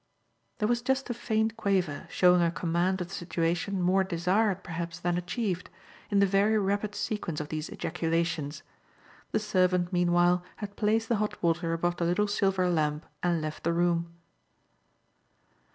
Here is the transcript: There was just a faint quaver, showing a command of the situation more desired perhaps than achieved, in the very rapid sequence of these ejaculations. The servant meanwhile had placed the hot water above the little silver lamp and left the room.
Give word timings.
There 0.57 0.67
was 0.67 0.81
just 0.81 1.11
a 1.11 1.13
faint 1.13 1.55
quaver, 1.57 2.07
showing 2.09 2.41
a 2.41 2.49
command 2.49 3.01
of 3.01 3.09
the 3.09 3.13
situation 3.13 3.79
more 3.79 4.03
desired 4.03 4.63
perhaps 4.63 4.99
than 4.99 5.15
achieved, 5.15 5.69
in 6.09 6.17
the 6.17 6.25
very 6.25 6.57
rapid 6.57 6.95
sequence 6.95 7.39
of 7.39 7.49
these 7.49 7.69
ejaculations. 7.69 8.63
The 9.31 9.37
servant 9.39 9.93
meanwhile 9.93 10.43
had 10.55 10.75
placed 10.75 11.07
the 11.07 11.17
hot 11.17 11.37
water 11.43 11.71
above 11.73 11.97
the 11.97 12.05
little 12.05 12.27
silver 12.27 12.67
lamp 12.67 13.05
and 13.21 13.41
left 13.43 13.63
the 13.63 13.73
room. 13.73 14.15